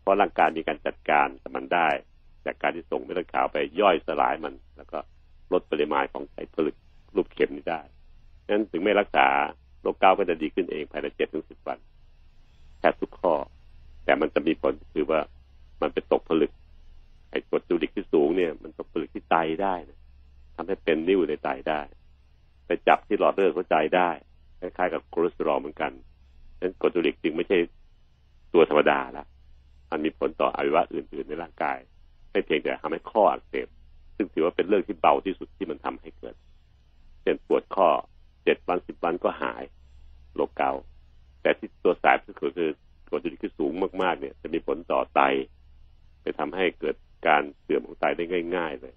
[0.00, 1.88] เพราะร่างกายมีการจัดการกับมันได้
[2.46, 4.98] จากการที่ส่งเม็ดเลือดขาวไปย่อยสลายมัน แล้วก็
[5.52, 6.76] ลดปริมาณของไขผลึก
[7.14, 7.80] รูปเข็มนี้ได้
[8.48, 9.26] นั้นถึงไม่รักษา
[9.80, 11.78] โรคเกาต์ก็จะดีขึ้นเองภายในเจ็ดถึงสิบวัน
[12.78, 13.34] แทบทุกข้อ
[14.04, 15.20] แต่มันจะมีผลคือว่า
[15.82, 16.52] มันเป็นตกผลึก
[17.30, 19.98] ไอ้กรดยูริกที่สูงเนี่ย มันตกผลึกที่ไตได้นะ
[20.56, 21.80] ทำให้เป็นนิ่วในไตได้
[22.66, 24.10] ไปจับที่หลอดเลือดหัวใจได้
[24.60, 25.92] คล้ายๆกับคอเลสเตอรอลเหมือนกัน
[26.60, 27.58] นั้นกรดยูริกจึงไม่ใช่
[28.52, 29.26] ตัวธรรมดาละ
[29.90, 31.78] มันมีผลต่ออวัยวะอื่น ๆ ในร่างกาย
[32.30, 33.68] ไม่เพียงแต่ทำให้ข้ออักเสบ
[34.16, 36.34] ซึ่งถือว่าเป็นเรื่องที่เบาที่สุดที่มันทำให้เกิด
[37.22, 37.88] เช่นปวดข้อ
[38.44, 39.62] เจ็ดวันสิบวันก็หาย
[40.34, 40.72] โรคเกา
[41.42, 42.70] แต่ที่ตัวสายที่สุดคือ
[43.08, 43.72] กรดยูริกที่สูง
[44.02, 45.20] มากๆเนี่ย จะมีผลต่อไต
[46.22, 46.96] ไปทำให้เกิด
[47.26, 48.24] การเสื่อมของไตได้
[48.56, 48.94] ง่าย ๆ เลย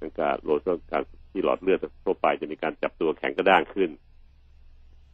[0.00, 0.60] นั่นก็โรค
[0.92, 3.90] การที่หลอดเลือดทั่วไปจะมีการจับตัวแข็งกระด้างขึ้น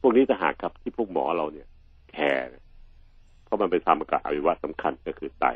[0.00, 1.68] พวกนี้จะหากครับที่พวกหมอเราเนี่ย
[2.10, 2.46] แคร์
[3.44, 5.46] เพราะมันไปทำกับอวัยวะสำคัญก็คือไต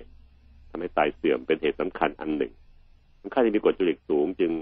[0.70, 2.52] ทำให้ไตเสื่อมเป็นเหตุสำคัญอันหนึ่ง
[3.20, 4.52] คนไข้ที่มีกรดยูริกสูง จึง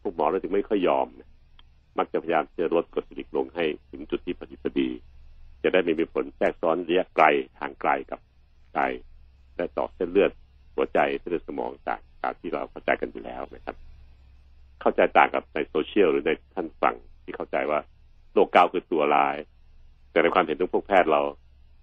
[0.00, 1.06] พวกหมอเราจึงไม่ค่อยยอม
[1.98, 4.88] มักจะพยายามจะลดกรดยูริกลงให้ถึงจุดที่พอดีพอดี
[5.62, 7.26] จะได้ไม่มีผลแทรกซ้อนระยะไกล
[7.58, 8.20] ทางไกลกับ
[8.74, 8.78] ไต
[9.56, 10.30] และต่อเส้นเลือด
[10.74, 13.76] หัวใจเส้นเลือดสมองต่างตามที่เราเข้าใจกันอยู่แล้วนะครับ
[14.80, 17.80] เข้าใจต่างกับในโซเชียลหรือในท่านฟังที่เข้าใจว่า
[18.32, 19.36] โรคเกาต์คือตัวร้าย
[20.10, 21.20] แต่ในความเห็นของพวกแพทย์เรา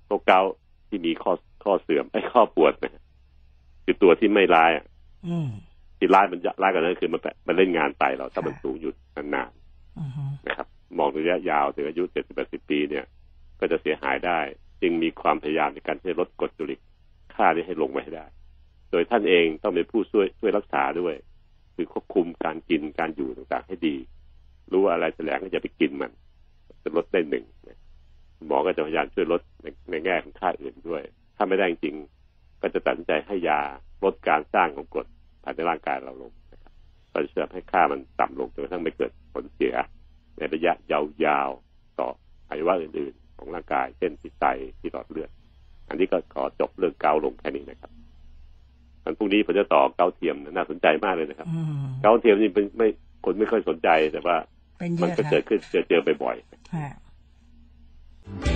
[0.07, 0.51] โรคเกาต์
[0.87, 3.03] ที่มีข้อข้อเสื่อมไอ้ข้อปวดนะ
[3.89, 4.85] คือตัวที่ไม่ร้ายอะ
[5.27, 5.49] อืม
[5.97, 9.51] ที่ร้ายมันร้ายกว่านั้นคือมันมันเล่นงานไตเราถ้ามันค่ะสูงอยู่นาน
[9.99, 10.67] อือฮึๆนะครับ
[10.97, 13.05] มองระยะยาวถึงอายุเจ็ดสิบแปดสิบปีเนี่ย
[13.59, 14.39] ก็จะเสียหายได้
[14.81, 16.79] จึงมีความพยายามในการที่จะลดกรดจุลิก
[17.35, 18.25] ค่านี้ให้ลงมาให้ได้
[18.91, 21.15] โดยท่านเองต้องเป็นผู้ช่วยช่วยรักษาด้วย
[21.75, 23.95] คือควบคุมการกินการอยู่ต่างๆ ให้ดี
[24.71, 26.11] รู้ว่าอะไรแสลงก็จะไปกินมัน
[26.83, 27.79] จะลดได้หนึ่งนะ
[28.47, 31.01] หมอก็จะพยายามช่วยลดในในแง่ของค่าอื่นด้วย
[31.37, 32.18] ถ้าไม่ได้จริงๆ
[32.61, 33.59] ก็จะตัดสินใจให้ยา
[34.03, 35.07] ลดการสร้างของกรด
[35.43, 36.73] ภายในร่างกายเราลงนะครับ
[37.11, 39.73] ก็จะช่วยให้ค่ามันต่ำลงจนกระทั่งไม่เกิดผลเสีย
[40.37, 42.07] ในระยะยาวๆต่อ
[42.49, 44.45] อวัยวะอื่นๆ ของร่างกาย เช่นที่ไต
[44.79, 45.29] ที่หลอดเลือด
[45.89, 47.91] อันนี้ก็ขอจบเรื่องเกาลงแค่นี้นะครับ
[49.03, 51.47] อันพรุ่งนี้ผมจะต่อเกาเทียมนะน่าสนใจมากเลยนะครับ
[52.01, 52.87] เกาเทียมนี่เป็นไม่
[53.25, 54.35] คนไม่ค่อยสนใจแต่ว่า
[55.01, 56.35] มันก็เกิดขึ้นเจอเจอบ่อย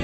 [0.00, 0.03] ๆ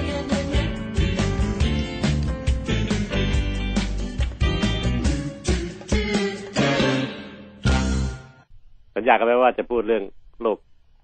[9.01, 10.03] สัญญากันไว้ว่าจะพูดเรื่อง
[10.41, 10.57] โรค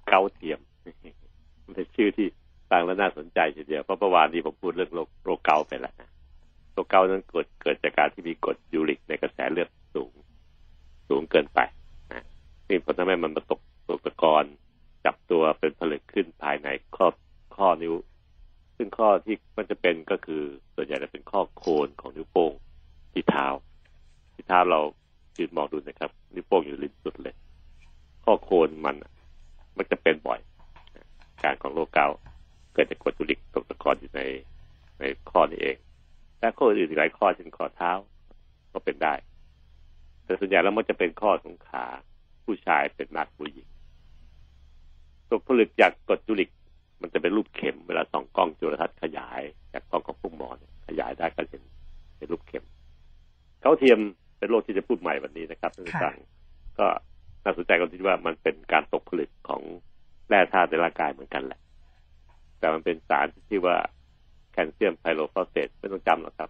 [0.07, 0.59] เกาเทียม
[1.75, 2.27] เป็นชื่อที่
[2.69, 6.09] ฟังแล้วน่าสนใจทีเดียวเพราะเมื่อวานนี้ผมพูดเรื่องโรคโรคเกาไปแล้วนะ
[6.73, 10.11] โรคเกาต์นั้นเกิดเกิดจากการที่มีกรดยูริกในกระแสเลือดสูง
[11.09, 11.59] สูงเกินไป
[12.11, 12.23] นะ
[12.67, 14.43] นี่ผลทำให้มันมาตกตกตะกอน
[15.05, 17.07] จับตัวเป็นผลึกขึ้นภายในข้อ
[17.55, 17.93] ข้อนิ้ว
[18.77, 20.41] ซึ่งข้อที่มันจะเป็นก็คือ
[20.75, 22.53] ส่วนใหญ่จะเป็นข้อโคนของนิ้วโป้ง
[23.13, 23.47] ที่เท้า
[24.33, 24.81] ที่เท้าเรา
[25.37, 27.35] ยืนมองดูนะครับนิ้วโป้งอยู่ริมสุดเลย
[28.29, 29.11] ข้อโคนมันอะ
[29.77, 30.39] มันจะเป็นบ่อย
[30.95, 31.05] นะ
[31.43, 32.17] การของโรคเกาต์
[32.73, 34.21] เกิดจากกรดยูริกตกตะกอนอยู่ใน
[34.99, 35.77] ในข้อนี้เอง
[36.39, 37.91] และข้ออื่นอีกหลายข้อเช่นข้อเท้า
[38.73, 39.13] ก็เป็นได้
[40.23, 41.85] แต่ส่วนใหญ่แล้วมันจะเป็นข้อของขา
[42.45, 43.67] ผู้ชายเป็นมากผู้หญิง
[45.29, 46.49] ตกผลึกจากกรดยูริก
[47.01, 49.41] มันจะเป็นรูปเข็มเวลาส่องกล้องจุลทรรศน์ขยาย
[49.73, 51.63] จากกล้องของพวกหมอเนี่ยขยายได้ก็เห็น
[52.17, 52.63] เป็นรูปเข็ม
[53.61, 53.99] เกาต์เทียม
[54.37, 56.15] เป็นโรคที่จะพูดใหม่วันนี้นะครับท่านผู้ฟัง
[56.79, 56.87] ก็
[57.47, 59.61] น่าสนใจก็ที่ว่ามันเป็นการตกผลึกของ
[60.29, 61.59] แร่ธาตุในร่างกายเหมือนกันแหละ
[62.59, 63.75] แต่มันเป็นสารที่ชื่อว่า
[64.51, 66.49] แคลเซียมไพโรฟอสเฟตไม่ต้องจำหรอกครับ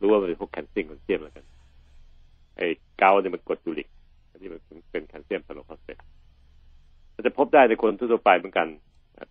[0.00, 1.44] รู้ว่ามันเป็นพวกแคลเซียมแคลเซียมแล้วกัน
[2.56, 2.66] ไอ้
[2.98, 3.88] เกาต์เนี่ยมันกรดยูริก
[4.30, 4.60] อันนี้มัน
[4.92, 5.98] เป็นแคลเซียมไพโรฟอสเฟต
[7.14, 8.68] มันจะพบได้ในคนทั่วไปเหมือนกัน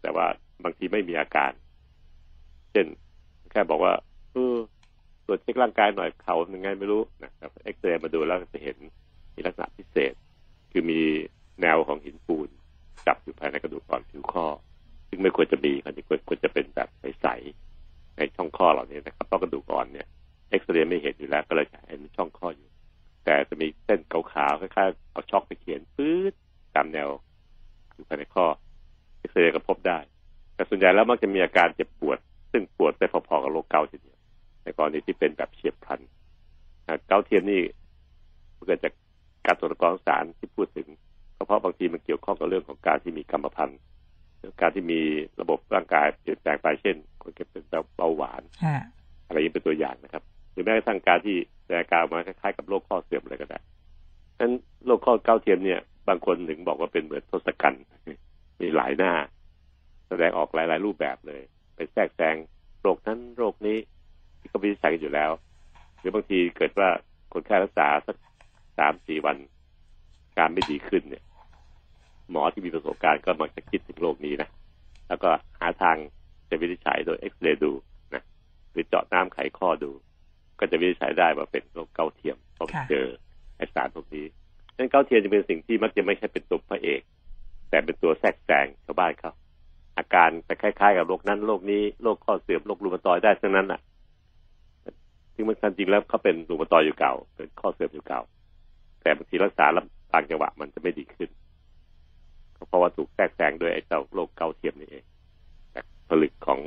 [0.01, 0.25] แต่ว่า
[0.63, 1.51] บางทีไม่มีอาการ
[2.71, 2.85] เช่น
[3.51, 3.93] แค่บอกว่า
[4.31, 4.55] เออ
[5.25, 8.77] ตรวจเช็คร่างกายหน่อยเขายังไงไม่รู้นะครับเอ็กซเรย์มาดูแล้วจะเห็น
[9.35, 10.13] มีลักษณะพิเศษ
[10.79, 11.03] คือมี
[11.61, 12.49] แนวของหินปูน
[13.07, 14.45] จับอยู่ภายในกระดูกอ่อนผิวข้อ
[15.09, 20.07] ซึ่งไม่ควรจะมีควรจะควรจะเป็นแบบใสๆในช่องข้อเหล่านี้นะครับเพราะกระดูกอ่อนเนี่ย
[20.49, 22.69] เอ็กซเรย์ไม่เห็นอยู่แล้วก็เลยจะเห็นช่องข้ออยู่
[23.25, 26.33] แต่จะมีเส้นขาวๆคล้ายๆเอาช็อกไปเขียนปื๊ด
[26.75, 27.09] ตามแนว
[27.93, 28.45] อยู่ภายในข้อ
[29.19, 29.99] เอ็กซเรย์ก็พบได้
[30.55, 32.17] แต่ส่วนใหญ่แล้วมักจะมีอาการเจ็บปวด
[32.51, 34.17] ซึ่งปวดไปพอๆกับโรคเกาต์ทีเดียว
[34.63, 35.99] ในกรณีที่เป็นแบบเฉียบพลัน
[36.87, 37.61] อ่าเกาเทียมนี่
[38.67, 38.93] เกิดจาก
[39.47, 40.87] การตรวจกรองสารที่พูดถึง
[41.37, 43.79] ก็เพราะบางทีมันเกี่ยวข้องกับเรื่องของการที่มีกรรมพันธุ์
[44.39, 45.01] หรือการที่มี
[45.41, 47.63] ระบบร่างกายเปลี่ยนแปลงไปเช่น คนที่เป็น
[47.97, 48.77] เบาหวานฮะ
[49.27, 53.59] อะไรอย่างนี้เป็นตัวอย่างนะครับ หรือแม้กระทั่งการที่แสดงอาการออกมาคล้ายๆกับโรคข้อเสื่อมอะไรก็ได้
[54.35, 54.53] ฉะนั้น
[54.85, 57.83] โรคข้อเกาต์เทียมเนี่ย บางคนถึงบอกว่าเป็นเหมือนทศกัณฐ์
[58.59, 59.13] มีหลายหน้า
[60.09, 61.41] แสดงออกหลาย ๆ รูปแบบเลย
[61.75, 62.35] ไปแทรกแซง
[62.81, 63.77] โรคนั้นโรคนี้
[64.39, 65.31] ที่เขาวินิจฉัยกันอยู่แล้ว
[65.99, 66.89] หรือบางทีเกิดว่า
[67.33, 68.15] คนแค่รักษาสัก
[68.77, 69.37] สามสี่วัน
[70.37, 71.23] การไม่ดีขึ้นเนี่ย
[72.31, 74.49] หมอที่มีประสบการณ์ก็มักจะคิดถึงโรคนี้นะ
[75.07, 75.97] แล้วก็หาทาง
[76.49, 77.71] จะวินิจฉัยโดยเอ็กซเรย์ดู
[78.13, 78.23] นะ
[78.71, 79.91] หรือเจาะน้ำไขข้อดู
[80.59, 83.05] ก็จะวินิจฉัยได้ว่าเป็นโรคเกาเทียมเพราะเจอ
[83.57, 84.25] ไอสารพวกนี้
[84.73, 87.01] ฉะนั้นเกาเทียมจะเป็นสิ่งที่มักจะไม่ใช่เป็นตัวพระเอก
[87.69, 89.31] แต่เป็นตัวแทรกแซงชาวบ้านเขา
[89.97, 93.79] อาการจะคล้ายๆกับโรคนั้นโรคนี้โรคข้อเสื่อมโรครูมาตอยได้ทั้งนั้นอะ
[95.33, 98.21] ซึ่งมันจริงแล้วเขาเป็นรูมาตอยอยู่เก่าเป็นข้อเสื่อมอยู่เก่า
[99.01, 101.29] แต่บางทีรักษาแล้วบางจังหวะมันจะไม่ดีขึ้น
[102.55, 105.03] ก็เพราะว่าถูกแทรกแซงด้วยไอ้เจ้าโรคเกาต์เทียมนี่เอง
[105.73, 106.59] จากผลึกของ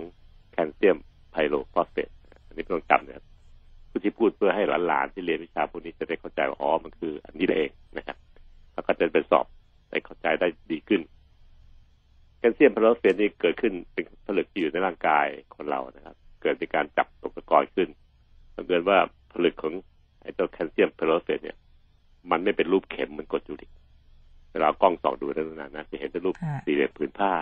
[0.52, 0.96] แคลเซียม
[1.30, 2.10] ไพโรฟอสเฟต
[2.46, 3.24] อันนี้ต้องจำนะครับ
[3.90, 8.16] ผู้ที่พูดเพื่อให้หลานๆที่เรียนวิชาพวกนี้จะได้เข้าใจว่าอ๋อมันคือ อันนี้เองนะครับ
[8.72, 9.46] แล้วก็จะเป็นสอบ
[9.90, 11.00] ได้เข้าใจได้ดีขึ้น
[12.38, 17.88] แคลเซียมพาราเฟตนี่เกิดขึ้นเป็นผลึกที่อยู่ในร่างกายคนเรานะครับ เกิดจากการจับตกตะกอนขึ้น
[18.54, 18.98] บังเกิดว่า
[22.60, 23.70] เป็นรูปเข็มเหมือนกรดยูริก
[24.52, 27.32] เวลาเอากล้องส่องดูนั่นนะนะจะเห็นเป็นรูปฮะสี่เหลี่ยมผืนผ้า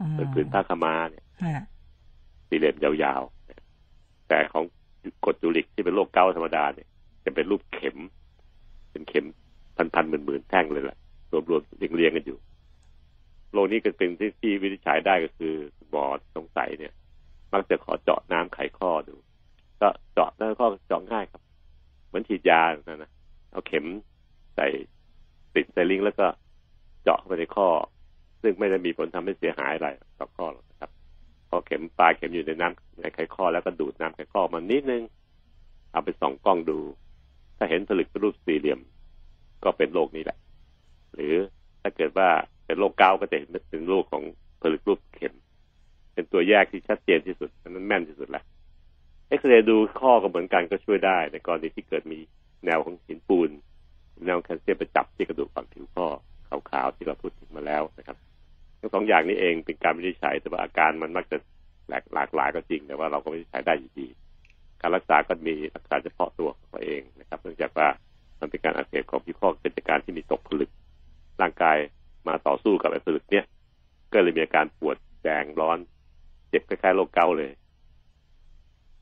[0.00, 1.24] อืมเป็นผืนผ้าขาวมาเนี่ย
[1.56, 1.64] ฮะ
[2.48, 4.64] สี่เหลี่ยมยาวๆแต่ของ
[5.24, 6.88] กรดยูริกที่เป็นโรคเกาต์ธรรมดาเนี่ย
[7.24, 7.96] จะเป็นรูปเข็ม
[8.90, 9.24] เป็นเข็ม
[9.94, 10.98] พันๆหมื่นๆแท่งเลยแหละ
[11.32, 12.38] รวมรวมเรียงเรียงกันอยู่
[13.52, 15.54] โรคนี้ก็เป็นที่ที่วินิจฉัยได้ก็คือ
[15.90, 16.04] หมอ
[16.36, 16.92] สงสัยเนี่ย
[17.52, 19.14] มักจะขอเจาะน้ำไขข้อดู
[19.80, 21.42] ก็เจาะน้ำข้อเจาะง่ายครับ
[22.06, 23.10] เหมือนฉีดยานะนะ
[23.52, 23.84] เอาเข็ม
[24.54, 24.66] ใส่
[25.54, 26.26] ติดใส่ลิงก์แล้วก็
[27.02, 27.68] เจาะไปในข้อ
[28.42, 29.88] ซึ่งไม่ได้มีผลทำให้เสียหายอะไร
[30.18, 30.90] ต่อข้อหรอกนะครับ
[31.48, 35.02] พอเข็มปลายเข็มอยู่ในน้ำในไขข้อแล้วก็ดูดน้ำไขข้อมานิดนึง
[35.92, 36.78] เอาไปส่องกล้องดู
[37.56, 38.80] ถ้าเห็นผลึกเป็นรูปสี่เหลี่ยม
[39.64, 40.38] ก็เป็นโรคนี้แหละ
[41.14, 41.34] หรือ
[41.82, 42.28] ถ้าเกิดว่า
[42.66, 44.22] เป็นโรคเกาต์ก็จะเห็นเป็นโรคของ
[44.62, 45.34] ผลึกรูปเข็ม
[46.14, 48.44] เป็นตัวแยกที่ชัดเจนที่สุดนนั้นแม่นที่สุดแหละ
[49.28, 52.18] เอ็กซเรย์ดูข้อก็เหมือนกันก็ช่วยได้ ในกรณีที่เกิดมี
[52.64, 53.50] แนวของหินปูน
[54.24, 56.06] แนวแคลเซียมไปจับที่กระดูกฝั่งผิวข้อ
[56.70, 58.16] ขาวๆที่เราพูดถึงมาแล้วนะครับ
[58.80, 61.36] ทั้งสองอย่างนี้เองเป็นการวินิจฉัยแต่ว่าอาการมันมักจะ
[61.88, 64.08] หลากหลากหลายก็จริง แต่ว่าเราก็วินิจฉัยได้อยู่ดี
[64.80, 67.88] การรักษาก็มีรักษาเฉพาะตัวของตัวเองนะครับ เนื่องจากว่า
[68.40, 70.70] มันเป็นการอักเสบของผิวข้อเกิดจากการที่มีตกผลึก
[71.40, 71.76] ร่างกาย
[72.28, 73.44] มาต่อสู้กับไอ้ผลึกเนี่ย
[74.12, 75.78] ก็เลยมีอาการปวดแดงร้อน
[76.48, 77.50] เจ็บคล้ายๆโรคเกาต์เลย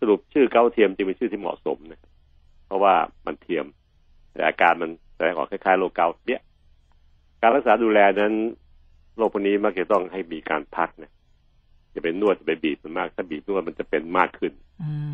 [0.00, 2.00] สรุปชื่อเกาเทียมจึงเป็นชื่อที่เหมาะสมนะ
[2.66, 2.94] เพราะว่า
[3.26, 3.64] มันเทียม
[4.32, 6.42] แต่อาการมันแสดงออกคล้ายๆโรคเกาต์เนี่ย
[7.40, 8.34] การรักษาดูแลนั้น
[9.16, 11.12] โรคพวกนี้มักจะต้องให้มีการพักนะ
[11.94, 14.52] จะเป็นนวดจะไปบีบมันมาก ถ้าบีบนวดมันจะเป็นมากขึ้น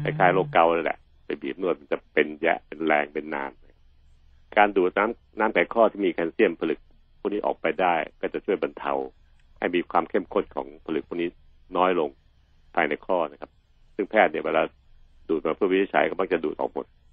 [0.02, 3.50] คล้ายๆโรคเกาต์เลยแหละไปบีบนวดมันจะเป็นแยะเป็นแรงเป็นนาน
[4.57, 6.81] การดูดน้ำน้ำไขข้อที่มีแคลเซียมผลึก
[7.18, 8.92] พวกนี้ออกไปได้ ก็จะช่วยบรรเทา
[9.59, 11.29] ให้มีความเข้มข้นของผลึกพวกนี้
[11.76, 12.09] น้อยลง
[12.74, 13.50] ภายในข้อนะครับ
[13.94, 14.62] ซึ่งแพทย์เนี่ยเวลา
[15.29, 17.05] ดูดมาเพื่อวินิจฉัยก็มักจะดูดออกหมดเ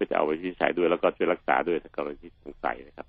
[0.00, 3.06] พื่อจะเอาไปวินิจฉัยด้วยแล้วก็ช่วยรักษาด้วยถ้ากรณีที่สงสัยนะครับ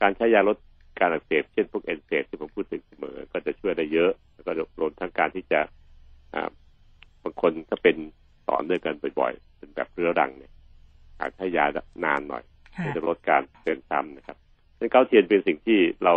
[0.00, 0.56] การใช้ยาลด
[1.00, 5.60] การอักเสบเช่นพวกเอนเซดที่ผมพูดถึงเสมอ ก็จะช่วยได้เยอะ แล้วก็รวมทั้งการที่จะ
[6.34, 6.50] อ่า
[7.22, 7.96] บางคนถ้าเป็น
[8.48, 10.52] ต่อเนื่องกันบ่อยๆ เป็นแบบเรื้อรังเนี่ย
[11.20, 11.64] อาจใช้ยา
[12.04, 12.44] นานหน่อย
[12.76, 14.36] ค่ะเพื่อจะลดการเตือนซ้ำนะครับ
[14.78, 16.14] ซึ่งเก้าเทียนเป็นสิ่งที่เรา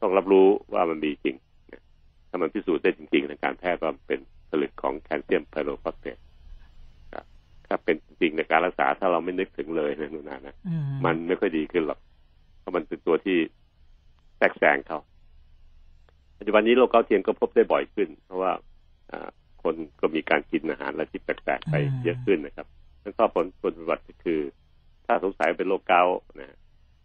[0.00, 1.36] ต้องรับรู้ว่ามันมีจริง
[1.72, 1.82] นะ
[2.28, 6.29] ถ้ามันพิสูจน์ได้จริงๆในการแพทย์ว่ามันเป็นผลึกของแคลเซียมไพโรฟอสเฟตครับ
[7.72, 11.98] ถ้าเป็นจริงในการรักษาถ้าเราไม่นึกถึงเลยนะนุนานะอืมมันไม่ค่อยดีขึ้นหรอก
[12.58, 13.38] เพราะมันเป็นตัวที่
[14.36, 14.98] แทรกแซงเขา
[16.38, 18.52] ปัจจุบันนี้โรคเกาต์เทียมก็พบได้บ่อยขึ้น เพราะว่า
[19.10, 19.28] อ่า
[19.62, 22.66] คนก็มีการกินอาหารและที่แปลกๆไปเยอะขึ้นนะครับ
[23.02, 24.40] นั่นก็ผลผลปฏิบัติก็คือ
[25.06, 26.56] ถ้าสงสัยเป็นโรคเกาต์นะ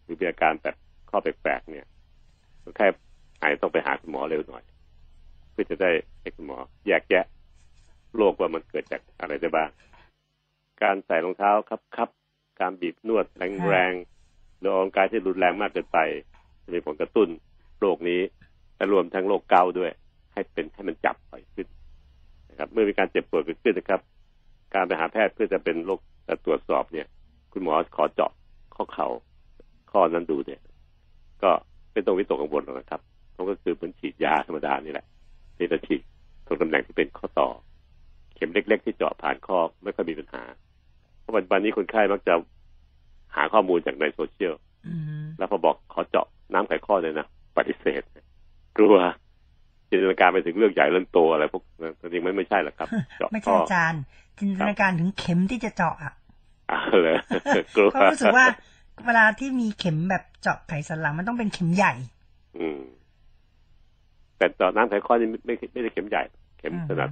[0.04, 0.75] หรือมีอาการแบบ
[1.10, 1.86] ข้อแปลกๆเนี่ย
[2.63, 2.86] คนไข้
[3.39, 4.63] อาจจะต้องไปหาคุณหมอเร็วหน่อย
[5.51, 7.25] เพื่อจะได้ให้คุณหมอแยกแยะ
[8.17, 9.69] โรคว่ามันเกิดจากอะไรได้บ้าง
[10.83, 12.09] การใส่รองเท้าครับครับ
[12.59, 15.99] การบีบนวดแรงๆหรือออกกายที่รุนแรงมากเกินไป
[16.63, 17.27] จะมีผลกระตุ้น
[17.79, 18.21] โรคนี้
[18.75, 19.91] และรวมทั้งโรคเกาด้วย
[20.33, 21.67] ให้เป็นให้มันจับบ่อยขึ้น
[22.49, 24.01] นะครับ เมื่อมีการเจ็บปวดเกิดขึ้นนะครับ
[24.73, 25.99] การไปหาแพทย์เพื่อจะเป็นโรค
[26.45, 27.07] ตรวจสอบเนี่ย
[27.51, 28.31] คุณหมอขอเจาะ
[28.75, 29.07] ข้อเข่า
[29.91, 30.61] ข้อนั้นดูเนี่ย
[31.43, 31.51] ก็
[31.91, 33.01] เป็นตรงวิตกกังวลหรอกนะครับ
[33.35, 35.05] มันก็คือเหมือนฉีดยาธรรมดานี่แหละ
[35.57, 36.01] ที่จะฉีด
[36.45, 37.49] ตรงตำแหน่งที่เป็นข้อต่อ
[38.35, 40.43] เข็มเล็ก ๆ ที่เจาะผ่านข้อไม่ค่อยมีปัญหา
[41.19, 42.33] เพราะปัจจุบันนี้คนไข้มักจะ
[43.35, 44.53] หาข้อมูลจากในโซเชียล
[44.87, 48.01] อืมแล้วพอบอกขอเจาะน้ำไขข้อเลยนะปฏิเสธ
[48.77, 48.95] กลัว
[49.89, 54.01] จินตนาการไปถึงเรื่องใหญ่เรื่องโตอะไรพวกนั้นจริงๆมันไม่ใช่หรอกครับ เจาะไม่ข้ใช่ออาจารย์
[54.37, 56.13] จินตนาการถึงเข็มที่จะเจาะอะ
[56.71, 57.17] อ่าเลย
[57.75, 58.45] กลัวเพราะรู้สึกว่า
[59.05, 61.93] เวลาที่มีเข็มแบบเจาะไขสันหลังมันต้องเป็นเข็มใหญ่
[62.57, 62.81] อืม
[64.37, 66.23] แต่เจาะน้ำไขข้อนี่ไม่ไม่ไม่ได้เข็มใหญ่
[66.59, 67.11] เข็มอืมขนาดเ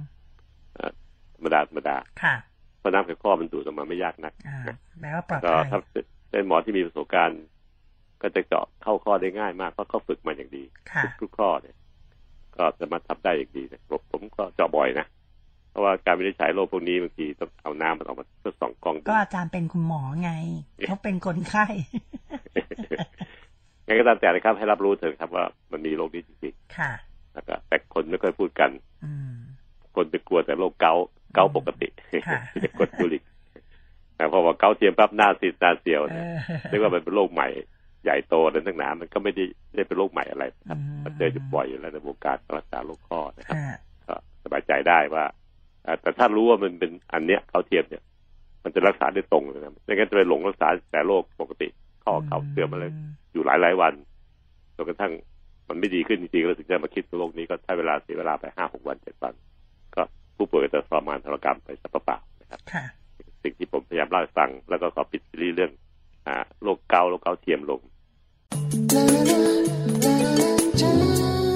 [1.36, 2.34] ธรรมดาธรรมดาค่ะ
[2.78, 5.80] เพราะน้ำไขข้อมันดูดออกมาไม่ยากนักอ่านะแปลว่าปลอดก็ภัยถ้า
[6.30, 7.42] เป็นหมอที่มีประสบการณ์
[8.22, 11.76] ก็จะเจาะเข้าข้อได้ง่ายมากเพราะเขาฝึกมาอย่างดีค่ะทุกทุกข้อเนี่ย
[12.56, 15.06] ก็สามารถทำได้อย่างดีนะผมผมก็เจาะบ่อยนะ
[15.70, 20.32] เพราะว่าการวินิจฉัยโรคพวกนี้บางทีต้องเอาน้ำมันออกมาทดส่องกล้องดูก็อาจารย์เป็นคุณหมอไง
[20.86, 21.66] เขาเป็นคนไข้
[23.86, 28.70] งั้นก็ตามแต่นะครับ ให้รับรู้เถอะครับว่ามันมีโรคนี้จริงค่ะๆนะครับแต่คนไม่ค่อยพูดกัน
[29.04, 29.34] อืม
[29.96, 31.88] คนไปกลัวแต่โรคเกาต์ เกาต์ปกติ
[32.28, 33.22] ค่ะจะกดบุหรี่
[34.16, 36.26] แต่พอว่าเกาต์เทียมปั๊บหน้าซีดหน้าเสียวเอเนี่ย
[36.64, 37.48] อเรียกว่ามันเป็นโรคใหม่
[38.04, 45.24] ใหญ่โตนั่นทั้งหนามันก็ไม่ได้ไม่ได้เป็นโรคใหม่อะไรครับอืมมันเจออยู่บ่อยอยู่แล้วในวงการรักษาโรคข้อนะครับค่ะก็สบายใจได้ว่า
[45.84, 48.02] เอ่อแต่ถ้ารู้ว่ามันเป็นอันเนี้ยเขาเทียมเนี่ย
[48.64, 51.68] มันจะรักษาได้ตรงเลยนะไม่งั้นจะไปหลงรักษาแต่โรคปกติ
[52.04, 52.84] ข้อเข่าเสื่อมอะไร
[53.32, 53.94] อยู่หลายหลายๆวัน
[54.76, 55.12] จนกระทั่ง
[55.68, 59.53] มันไม่ดีขึ้นจริงๆแล้วถึงจะมาคิดโรคนี้ก็ใช้เวลาเสียเวลาไปห้าหกวันเจ็ดวันก็
[60.36, 62.84] ผู้ป่วยก็จะทรมานทรกรรมไปสัปเปล่าๆนะครับค่ะ
[63.42, 65.72] สิ่งที่ผมพยายามเล่าให้ฟัง แล้วก็ขอปิดซีรีส์เรื่อง
[66.26, 67.80] อ่าโรคเกาต์โรคเกาต์เทียมลง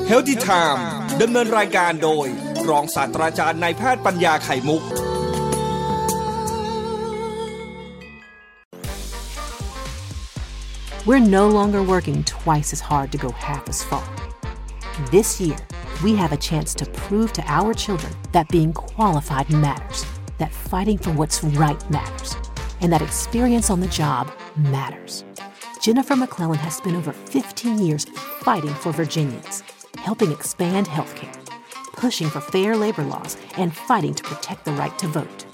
[0.06, 0.86] เฮล t ี t ไทม์
[1.22, 2.26] ดำเนินรายการโดย
[2.70, 4.84] รองศาสตราจารย์นายแพทย์ปัญญาไข่มุกว
[11.08, 14.06] we're no longer working twice as hard to go half as far.
[15.10, 15.56] This year,
[16.02, 20.04] we have a chance to prove to our children that being qualified matters,
[20.38, 22.36] that fighting for what's right matters,
[22.80, 25.24] and that experience on the job matters.
[25.80, 28.04] Jennifer McClellan has spent over 15 years
[28.40, 29.62] fighting for Virginians,
[29.96, 31.34] helping expand healthcare,
[31.94, 35.46] pushing for fair labor laws, and fighting to protect the right to vote.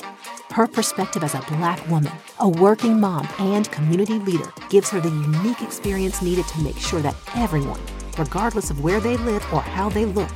[0.51, 5.09] Her perspective as a black woman, a working mom, and community leader gives her the
[5.09, 7.81] unique experience needed to make sure that everyone,
[8.19, 10.33] regardless of where they live or how they look,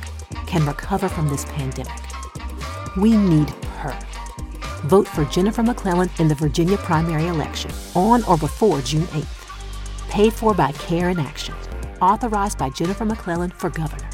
[0.47, 1.93] can recover from this pandemic.
[2.97, 3.97] We need her.
[4.87, 10.09] Vote for Jennifer McClellan in the Virginia primary election on or before June 8th.
[10.09, 11.53] Paid for by Care in Action.
[12.01, 14.08] Authorized by Jennifer McClellan for governor.